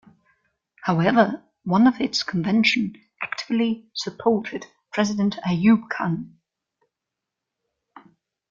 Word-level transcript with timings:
However, 0.81 1.43
one 1.63 1.85
of 1.85 2.01
its 2.01 2.23
convention 2.23 2.95
actively 3.21 3.85
supported 3.93 4.65
President 4.91 5.35
Ayub 5.45 5.89
Khan. 5.89 6.39